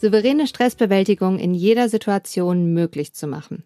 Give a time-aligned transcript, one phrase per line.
[0.00, 3.64] souveräne Stressbewältigung in jeder Situation möglich zu machen.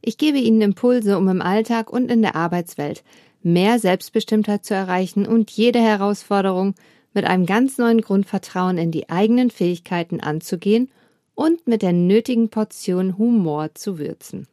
[0.00, 3.04] Ich gebe Ihnen Impulse, um im Alltag und in der Arbeitswelt
[3.42, 6.74] mehr Selbstbestimmtheit zu erreichen und jede Herausforderung
[7.14, 10.90] mit einem ganz neuen Grundvertrauen in die eigenen Fähigkeiten anzugehen
[11.34, 14.46] und mit der nötigen Portion Humor zu würzen.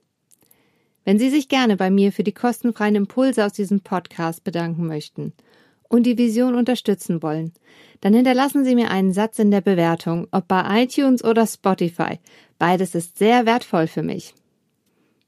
[1.05, 5.33] Wenn Sie sich gerne bei mir für die kostenfreien Impulse aus diesem Podcast bedanken möchten
[5.87, 7.53] und die Vision unterstützen wollen,
[8.01, 12.19] dann hinterlassen Sie mir einen Satz in der Bewertung, ob bei iTunes oder Spotify.
[12.57, 14.33] Beides ist sehr wertvoll für mich.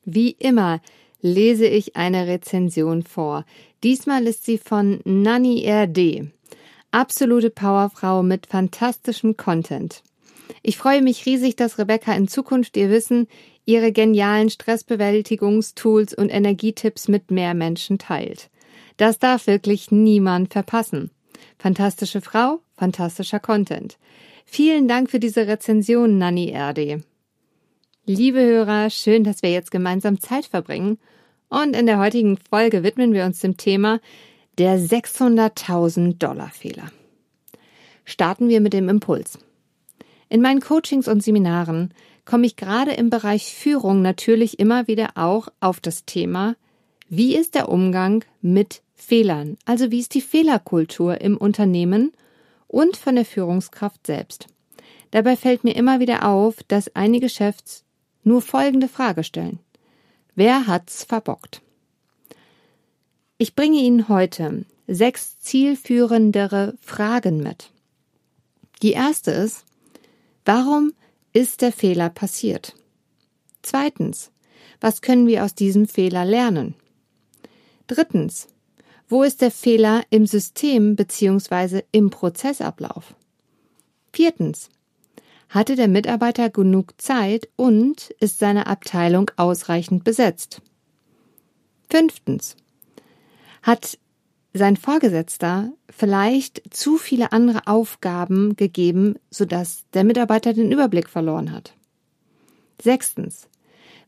[0.03, 0.81] Wie immer
[1.21, 3.45] lese ich eine Rezension vor.
[3.83, 6.31] Diesmal ist sie von Nanny RD.
[6.91, 10.01] Absolute Powerfrau mit fantastischem Content.
[10.63, 13.27] Ich freue mich riesig, dass Rebecca in Zukunft ihr Wissen,
[13.65, 18.49] ihre genialen Stressbewältigungstools und Energietipps mit mehr Menschen teilt.
[18.97, 21.11] Das darf wirklich niemand verpassen.
[21.61, 23.99] Fantastische Frau, fantastischer Content.
[24.45, 27.03] Vielen Dank für diese Rezension, Nanny RD.
[28.07, 30.97] Liebe Hörer, schön, dass wir jetzt gemeinsam Zeit verbringen.
[31.49, 33.99] Und in der heutigen Folge widmen wir uns dem Thema
[34.57, 36.91] der 600.000 Dollar Fehler.
[38.05, 39.37] Starten wir mit dem Impuls.
[40.29, 41.93] In meinen Coachings und Seminaren
[42.25, 46.55] komme ich gerade im Bereich Führung natürlich immer wieder auch auf das Thema,
[47.07, 52.13] wie ist der Umgang mit Fehlern, also wie ist die Fehlerkultur im Unternehmen
[52.67, 54.47] und von der Führungskraft selbst.
[55.09, 57.83] Dabei fällt mir immer wieder auf, dass einige Chefs
[58.23, 59.59] nur folgende Frage stellen.
[60.35, 61.61] Wer hat's verbockt?
[63.37, 67.71] Ich bringe Ihnen heute sechs zielführendere Fragen mit.
[68.83, 69.65] Die erste ist,
[70.45, 70.93] warum
[71.33, 72.75] ist der Fehler passiert?
[73.63, 74.31] Zweitens,
[74.79, 76.75] was können wir aus diesem Fehler lernen?
[77.87, 78.47] Drittens,
[79.11, 81.81] wo ist der Fehler im System bzw.
[81.91, 83.13] im Prozessablauf?
[84.13, 84.69] Viertens.
[85.49, 90.61] Hatte der Mitarbeiter genug Zeit und ist seine Abteilung ausreichend besetzt?
[91.89, 92.55] Fünftens.
[93.61, 93.99] Hat
[94.53, 101.73] sein Vorgesetzter vielleicht zu viele andere Aufgaben gegeben, sodass der Mitarbeiter den Überblick verloren hat?
[102.81, 103.49] Sechstens.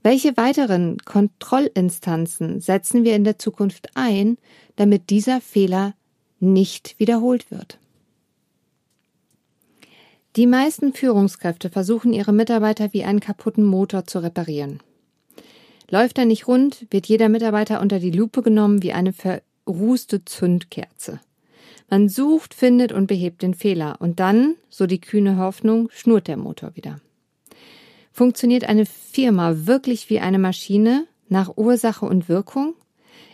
[0.03, 4.37] Welche weiteren Kontrollinstanzen setzen wir in der Zukunft ein,
[4.75, 5.93] damit dieser Fehler
[6.41, 7.79] nicht wiederholt wird?
[10.35, 14.81] Die meisten Führungskräfte versuchen ihre Mitarbeiter wie einen kaputten Motor zu reparieren.
[15.89, 21.21] Läuft er nicht rund, wird jeder Mitarbeiter unter die Lupe genommen wie eine verrußte Zündkerze.
[21.89, 26.37] Man sucht, findet und behebt den Fehler und dann, so die kühne Hoffnung, schnurrt der
[26.37, 26.99] Motor wieder.
[28.15, 32.75] Funktioniert eine Firma wirklich wie eine Maschine nach Ursache und Wirkung?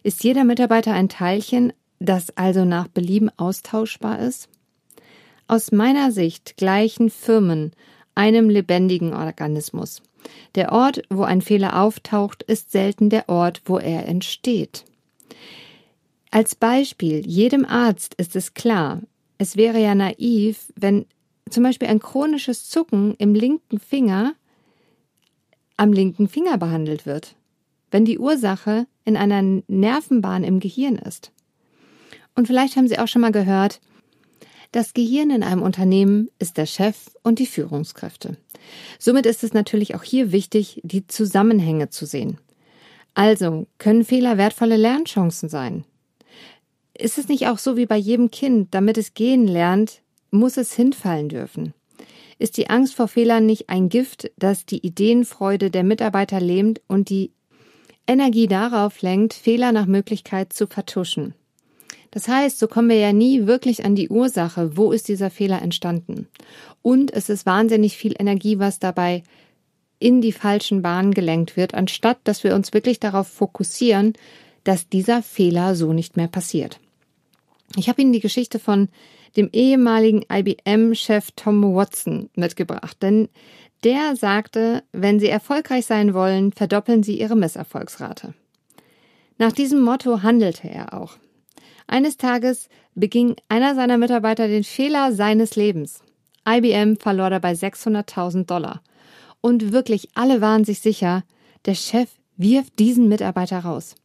[0.03, 4.47] Ist jeder Mitarbeiter ein Teilchen, das also nach Belieben austauschbar ist?
[5.50, 7.73] Aus meiner Sicht gleichen Firmen
[8.16, 10.01] einem lebendigen Organismus.
[10.56, 14.85] Der Ort, wo ein Fehler auftaucht, ist selten der Ort, wo er entsteht.
[16.31, 19.01] Als Beispiel, jedem Arzt ist es klar,
[19.38, 21.06] es wäre ja naiv, wenn
[21.50, 24.35] zum Beispiel ein chronisches Zucken im linken Finger
[25.79, 27.35] am linken Finger behandelt wird,
[27.90, 31.31] wenn die Ursache in einer Nervenbahn im Gehirn ist.
[32.35, 33.79] Und vielleicht haben Sie auch schon mal gehört,
[34.72, 38.38] das Gehirn in einem Unternehmen ist der Chef und die Führungskräfte.
[39.00, 42.38] Somit ist es natürlich auch hier wichtig, die Zusammenhänge zu sehen.
[43.16, 45.85] Also können Fehler wertvolle Lernchancen sein.
[46.94, 50.73] Ist es nicht auch so wie bei jedem Kind, damit es gehen lernt, muss es
[50.73, 51.73] hinfallen dürfen?
[52.40, 57.09] Ist die Angst vor Fehlern nicht ein Gift, das die Ideenfreude der Mitarbeiter lähmt und
[57.09, 57.32] die
[58.08, 61.36] Energie darauf lenkt, Fehler nach Möglichkeit zu vertuschen?
[62.12, 65.62] Das heißt, so kommen wir ja nie wirklich an die Ursache, wo ist dieser Fehler
[65.62, 66.28] entstanden.
[66.82, 69.22] Und es ist wahnsinnig viel Energie, was dabei
[70.00, 74.14] in die falschen Bahnen gelenkt wird, anstatt dass wir uns wirklich darauf fokussieren,
[74.64, 76.80] dass dieser Fehler so nicht mehr passiert.
[77.76, 78.90] Ich habe Ihnen die Geschichte von
[79.38, 83.30] dem ehemaligen IBM-Chef Tom Watson mitgebracht, denn
[83.84, 88.34] der sagte, wenn Sie erfolgreich sein wollen, verdoppeln Sie Ihre Misserfolgsrate.
[89.38, 91.18] Nach diesem Motto handelte er auch.
[91.88, 96.02] Eines Tages beging einer seiner Mitarbeiter den Fehler seines Lebens.
[96.48, 98.82] IBM verlor dabei 600.000 Dollar.
[99.42, 101.24] und wirklich alle waren sich sicher,
[101.66, 103.96] der Chef wirft diesen Mitarbeiter raus.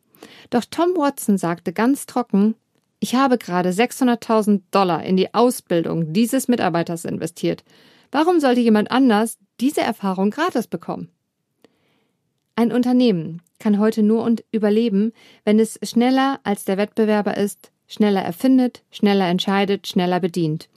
[0.50, 2.54] Doch Tom Watson sagte ganz trocken,
[3.00, 7.64] ich habe gerade 600.000 Dollar in die Ausbildung dieses Mitarbeiters investiert.
[8.10, 11.10] Warum sollte jemand anders diese Erfahrung gratis bekommen?
[12.56, 15.12] Ein Unternehmen kann heute nur und überleben,
[15.44, 20.68] wenn es schneller als der Wettbewerber ist, schneller erfindet, schneller entscheidet, schneller bedient.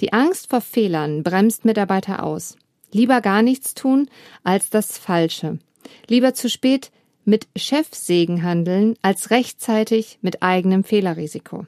[0.00, 2.56] Die Angst vor Fehlern bremst Mitarbeiter aus.
[2.92, 4.10] Lieber gar nichts tun
[4.44, 5.58] als das Falsche.
[6.06, 6.90] Lieber zu spät
[7.24, 11.66] mit Chefsegen handeln als rechtzeitig mit eigenem Fehlerrisiko.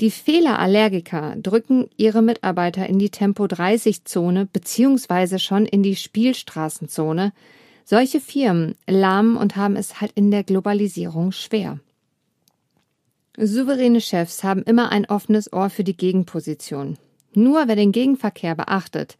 [0.00, 7.32] Die Fehlerallergiker drücken ihre Mitarbeiter in die Tempo-30-Zone beziehungsweise schon in die Spielstraßenzone.
[7.84, 11.80] Solche Firmen lahmen und haben es halt in der Globalisierung schwer.
[13.36, 16.96] Souveräne Chefs haben immer ein offenes Ohr für die Gegenposition.
[17.34, 19.16] Nur wer den Gegenverkehr beachtet,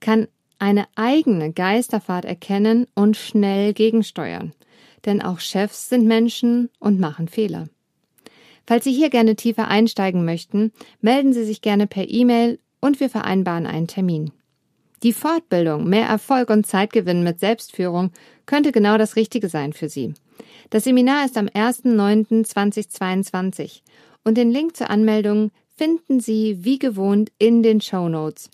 [0.00, 0.28] kann
[0.58, 4.52] eine eigene Geisterfahrt erkennen und schnell gegensteuern.
[5.04, 7.68] Denn auch Chefs sind Menschen und machen Fehler.
[8.66, 13.10] Falls Sie hier gerne tiefer einsteigen möchten, melden Sie sich gerne per E-Mail und wir
[13.10, 14.30] vereinbaren einen Termin.
[15.02, 18.12] Die Fortbildung Mehr Erfolg und Zeitgewinn mit Selbstführung
[18.46, 20.14] könnte genau das Richtige sein für Sie.
[20.70, 23.80] Das Seminar ist am 1.9.2022
[24.24, 28.48] und den Link zur Anmeldung finden Sie wie gewohnt in den Show Notes.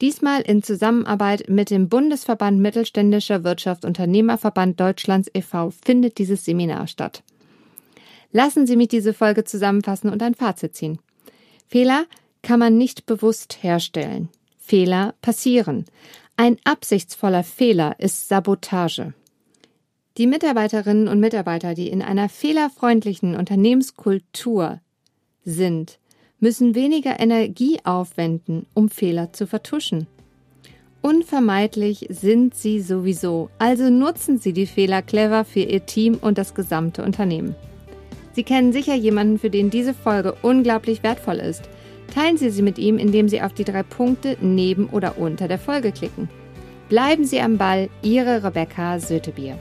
[0.00, 5.70] Diesmal in Zusammenarbeit mit dem Bundesverband Mittelständischer Wirtschaft Unternehmerverband Deutschlands e.V.
[5.70, 7.22] findet dieses Seminar statt.
[8.32, 10.98] Lassen Sie mich diese Folge zusammenfassen und ein Fazit ziehen.
[11.68, 12.06] Fehler
[12.42, 14.30] kann man nicht bewusst herstellen.
[14.58, 15.84] Fehler passieren.
[16.36, 19.12] Ein absichtsvoller Fehler ist Sabotage.
[20.16, 24.80] Die Mitarbeiterinnen und Mitarbeiter, die in einer fehlerfreundlichen Unternehmenskultur
[25.44, 25.99] sind,
[26.40, 30.06] müssen weniger Energie aufwenden, um Fehler zu vertuschen.
[31.02, 36.54] Unvermeidlich sind sie sowieso, also nutzen Sie die Fehler clever für Ihr Team und das
[36.54, 37.54] gesamte Unternehmen.
[38.32, 41.62] Sie kennen sicher jemanden, für den diese Folge unglaublich wertvoll ist.
[42.14, 45.58] Teilen Sie sie mit ihm, indem Sie auf die drei Punkte neben oder unter der
[45.58, 46.28] Folge klicken.
[46.88, 49.58] Bleiben Sie am Ball, Ihre Rebecca Sötebier.